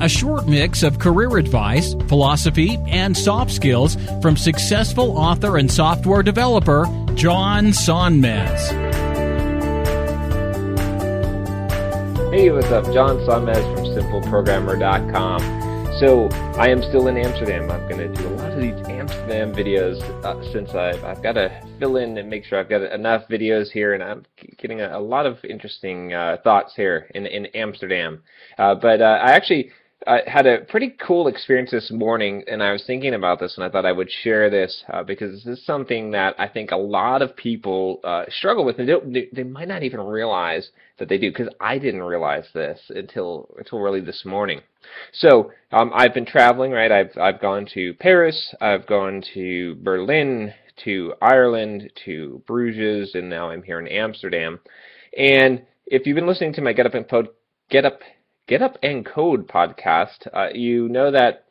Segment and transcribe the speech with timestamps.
[0.00, 6.22] a short mix of career advice, philosophy, and soft skills from successful author and software
[6.22, 8.94] developer John Sonmez.
[12.32, 12.84] Hey, what's up?
[12.92, 15.64] John Sonmez from SimpleProgrammer.com.
[16.00, 17.70] So I am still in Amsterdam.
[17.70, 21.34] I'm going to do a lot of these Amsterdam videos uh, since I've, I've got
[21.34, 24.26] to fill in and make sure I've got enough videos here, and I'm
[24.58, 28.20] getting a, a lot of interesting uh, thoughts here in in Amsterdam.
[28.58, 29.70] Uh, but uh, I actually
[30.06, 33.64] I had a pretty cool experience this morning, and I was thinking about this, and
[33.64, 36.76] I thought I would share this uh, because this is something that I think a
[36.76, 41.18] lot of people uh, struggle with, and they, they might not even realize that they
[41.18, 41.30] do.
[41.30, 44.60] Because I didn't realize this until until really this morning.
[45.12, 46.92] So um, I've been traveling, right?
[46.92, 50.52] I've I've gone to Paris, I've gone to Berlin,
[50.84, 54.60] to Ireland, to Bruges, and now I'm here in Amsterdam.
[55.16, 57.28] And if you've been listening to my Get Up and Pod,
[57.70, 58.00] Get Up
[58.46, 61.46] Get Up and Code podcast, uh, you know that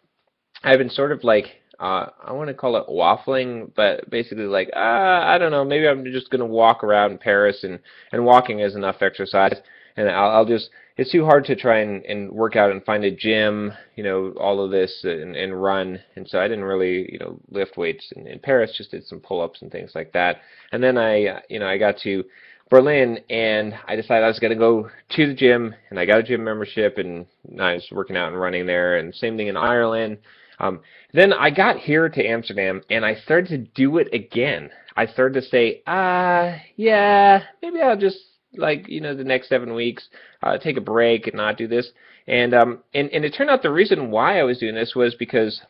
[0.63, 1.45] I've been sort of like
[1.79, 5.87] uh, I want to call it waffling, but basically like uh, I don't know, maybe
[5.87, 7.79] I'm just gonna walk around Paris and
[8.11, 9.55] and walking is enough exercise,
[9.97, 13.03] and I'll, I'll just it's too hard to try and, and work out and find
[13.03, 17.11] a gym, you know, all of this and, and run, and so I didn't really
[17.11, 20.41] you know lift weights in, in Paris, just did some pull-ups and things like that,
[20.71, 22.23] and then I you know I got to
[22.73, 26.17] Berlin, and I decided I was going to go to the gym, and I got
[26.17, 27.27] a gym membership, and
[27.61, 30.17] I was working out and running there, and same thing in Ireland.
[30.59, 30.79] Um,
[31.13, 34.71] then I got here to Amsterdam, and I started to do it again.
[34.97, 38.17] I started to say, uh, yeah, maybe I'll just
[38.55, 40.07] like you know the next seven weeks
[40.41, 41.91] uh, take a break and not do this.
[42.27, 45.13] And um, and and it turned out the reason why I was doing this was
[45.13, 45.61] because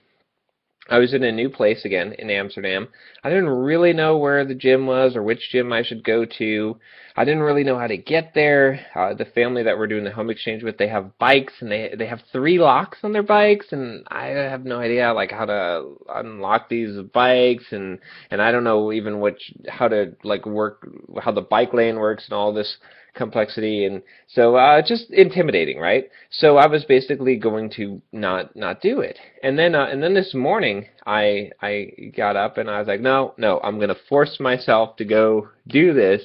[0.90, 2.90] I was in a new place again in Amsterdam.
[3.24, 6.78] I didn't really know where the gym was or which gym I should go to.
[7.16, 8.86] I didn't really know how to get there.
[8.94, 11.94] Uh, the family that we're doing the home exchange with, they have bikes and they
[11.98, 15.96] they have three locks on their bikes, and I have no idea like how to
[16.10, 20.86] unlock these bikes, and and I don't know even which how to like work
[21.22, 22.78] how the bike lane works and all this
[23.14, 26.10] complexity and so uh just intimidating right?
[26.32, 29.20] So i was basically going to not not do it.
[29.44, 33.02] And then uh, and then this morning i i got up and i was like
[33.02, 36.22] no no i'm to force myself to go do this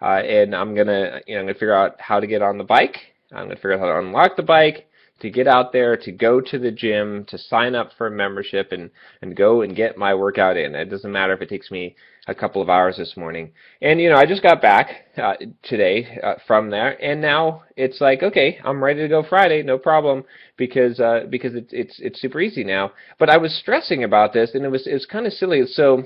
[0.00, 2.64] uh and i'm to you know i'm to figure out how to get on the
[2.64, 2.96] bike.
[3.32, 4.88] I'm to figure out how to unlock the bike
[5.22, 8.72] to get out there, to go to the gym, to sign up for a membership
[8.72, 8.90] and,
[9.22, 10.74] and go and get my workout in.
[10.74, 11.96] It doesn't matter if it takes me
[12.28, 13.52] a couple of hours this morning.
[13.80, 18.00] And, you know, I just got back uh, today uh, from there, and now it's
[18.00, 20.24] like, okay, I'm ready to go Friday, no problem,
[20.56, 22.92] because uh, because it's it's it's super easy now.
[23.18, 25.62] But I was stressing about this, and it was it was kind of silly.
[25.66, 26.04] So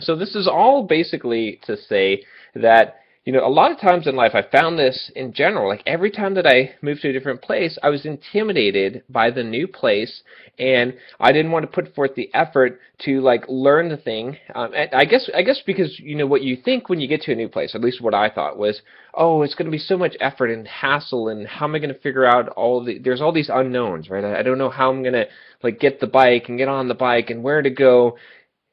[0.00, 2.24] so this is all basically to say
[2.54, 5.66] that you know, a lot of times in life, I found this in general.
[5.66, 9.42] Like every time that I moved to a different place, I was intimidated by the
[9.42, 10.22] new place,
[10.58, 14.36] and I didn't want to put forth the effort to like learn the thing.
[14.54, 17.32] Um, I guess, I guess because you know what you think when you get to
[17.32, 18.82] a new place, at least what I thought was,
[19.14, 21.94] oh, it's going to be so much effort and hassle, and how am I going
[21.94, 22.98] to figure out all the?
[22.98, 24.24] There's all these unknowns, right?
[24.24, 25.26] I, I don't know how I'm going to
[25.62, 28.18] like get the bike and get on the bike and where to go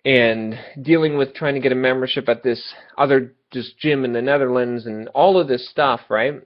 [0.06, 4.22] and dealing with trying to get a membership at this other just gym in the
[4.22, 6.42] Netherlands and all of this stuff, right?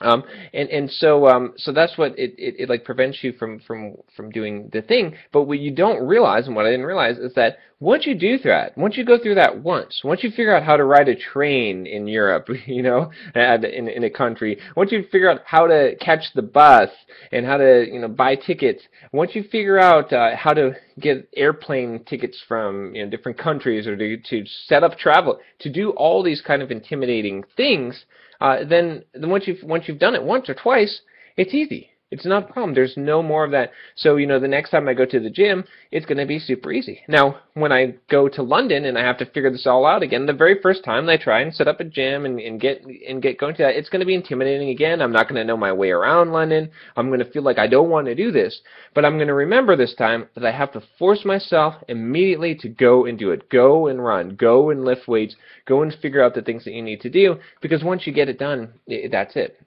[0.00, 3.60] Um, and and so um, so that's what it, it, it like prevents you from
[3.60, 5.14] from from doing the thing.
[5.32, 8.38] But what you don't realize, and what I didn't realize, is that once you do
[8.38, 11.14] that, once you go through that once, once you figure out how to ride a
[11.14, 15.94] train in Europe, you know, in in a country, once you figure out how to
[16.00, 16.90] catch the bus
[17.30, 21.28] and how to you know buy tickets, once you figure out uh, how to get
[21.36, 25.90] airplane tickets from you know different countries or to to set up travel, to do
[25.90, 28.04] all these kind of intimidating things
[28.40, 31.00] uh, then then once you've once you've done it once or twice,
[31.36, 31.90] it's easy.
[32.14, 32.74] It's not a problem.
[32.74, 33.72] There's no more of that.
[33.96, 36.38] So, you know, the next time I go to the gym, it's going to be
[36.38, 37.02] super easy.
[37.08, 40.24] Now, when I go to London and I have to figure this all out again,
[40.24, 43.20] the very first time I try and set up a gym and, and get and
[43.20, 45.02] get going to that, it's going to be intimidating again.
[45.02, 46.70] I'm not going to know my way around London.
[46.96, 48.60] I'm going to feel like I don't want to do this.
[48.94, 52.68] But I'm going to remember this time that I have to force myself immediately to
[52.68, 53.50] go and do it.
[53.50, 54.36] Go and run.
[54.36, 55.34] Go and lift weights.
[55.66, 58.28] Go and figure out the things that you need to do because once you get
[58.28, 58.74] it done,
[59.10, 59.58] that's it.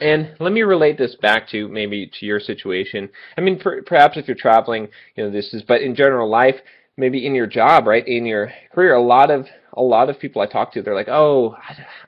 [0.00, 3.08] And let me relate this back to maybe to your situation.
[3.36, 6.56] I mean, per, perhaps if you're traveling, you know, this is, but in general life,
[6.96, 10.42] maybe in your job, right, in your career, a lot of a lot of people
[10.42, 11.54] I talk to, they're like, oh,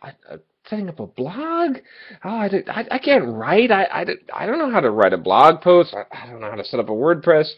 [0.02, 0.36] I, I,
[0.68, 1.78] setting up a blog.
[2.24, 3.70] Oh, I, I, I can't write.
[3.70, 5.94] I, I, I don't know how to write a blog post.
[5.94, 7.48] I, I don't know how to set up a WordPress,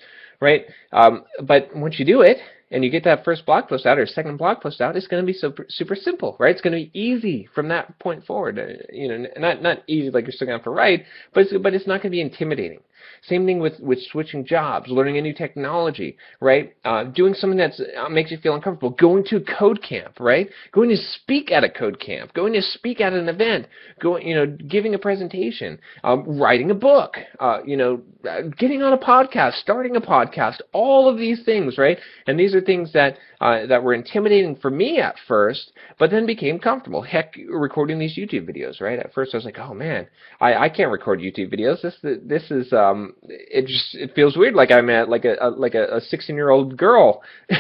[0.41, 0.65] right?
[0.93, 2.39] Um, but once you do it,
[2.73, 5.23] and you get that first blog post out or second blog post out, it's going
[5.23, 6.53] to be super super simple, right?
[6.53, 8.59] It's going to be easy from that point forward.
[8.59, 11.05] Uh, you know, not not easy like you're still going to have to write,
[11.35, 12.81] but it's, but it's not going to be intimidating.
[13.23, 16.75] Same thing with, with switching jobs, learning a new technology, right?
[16.85, 18.91] Uh, doing something that uh, makes you feel uncomfortable.
[18.91, 20.49] Going to code camp, right?
[20.73, 22.35] Going to speak at a code camp.
[22.35, 23.67] Going to speak at an event.
[24.01, 25.79] Going, you know, giving a presentation.
[26.05, 27.15] Um, writing a book.
[27.41, 29.55] Uh, you know, uh, getting on a podcast.
[29.55, 30.61] Starting a podcast.
[30.73, 31.99] All of these things, right?
[32.27, 36.27] And these are things that uh, that were intimidating for me at first, but then
[36.27, 37.03] became comfortable.
[37.03, 38.99] Heck, recording these YouTube videos, right?
[38.99, 40.07] At first, I was like, oh man,
[40.41, 41.83] I, I can't record YouTube videos.
[41.83, 44.55] This this is um, it just it feels weird.
[44.55, 47.23] Like I'm at like a, a like a 16 year old girl.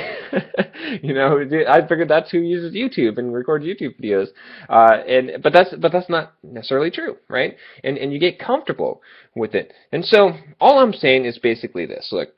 [1.02, 4.28] you know, I figured that's who uses YouTube and records YouTube videos.
[4.68, 7.56] Uh, and but that's but that's not necessarily true, right?
[7.84, 9.02] And and you get comfortable
[9.34, 9.72] with it.
[9.92, 12.30] And so all I'm saying is basically this: look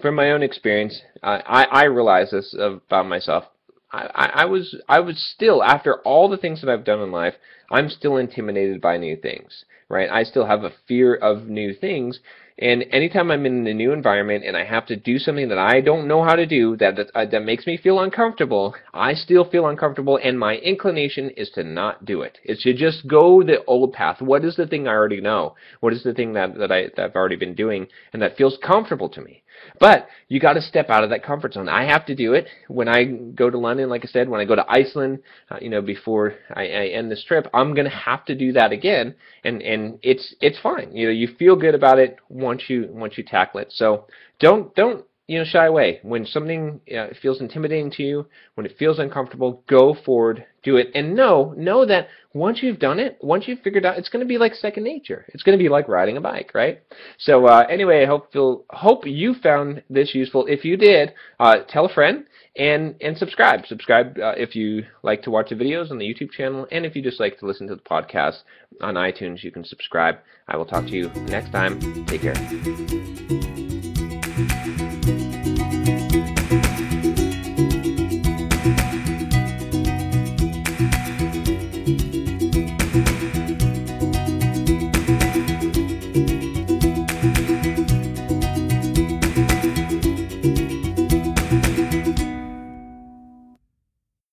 [0.00, 3.44] from my own experience, I, I realize this about myself.
[3.92, 7.34] I, I was I was still after all the things that I've done in life,
[7.70, 10.08] I'm still intimidated by new things, right?
[10.08, 12.20] I still have a fear of new things,
[12.58, 15.80] and anytime I'm in a new environment and I have to do something that I
[15.80, 19.44] don't know how to do that that, uh, that makes me feel uncomfortable, I still
[19.44, 22.38] feel uncomfortable, and my inclination is to not do it.
[22.44, 24.20] It's to just go the old path.
[24.22, 25.56] What is the thing I already know?
[25.80, 28.56] What is the thing that that I that I've already been doing and that feels
[28.62, 29.42] comfortable to me?
[29.78, 31.68] But you got to step out of that comfort zone.
[31.68, 33.88] I have to do it when I go to London.
[33.88, 35.20] Like I said, when I go to Iceland,
[35.50, 38.72] uh, you know, before I, I end this trip, I'm gonna have to do that
[38.72, 39.14] again,
[39.44, 40.94] and and it's it's fine.
[40.94, 43.72] You know, you feel good about it once you once you tackle it.
[43.72, 44.06] So
[44.38, 46.00] don't don't you know, shy away.
[46.02, 50.88] When something uh, feels intimidating to you, when it feels uncomfortable, go forward, do it,
[50.92, 54.28] and know know that once you've done it, once you've figured out, it's going to
[54.28, 55.24] be like second nature.
[55.28, 56.82] It's going to be like riding a bike, right?
[57.18, 60.46] So uh, anyway, I hope you hope you found this useful.
[60.46, 62.24] If you did, uh, tell a friend
[62.56, 63.66] and and subscribe.
[63.66, 66.96] Subscribe uh, if you like to watch the videos on the YouTube channel, and if
[66.96, 68.38] you just like to listen to the podcast
[68.80, 70.16] on iTunes, you can subscribe.
[70.48, 71.78] I will talk to you next time.
[72.06, 72.34] Take care.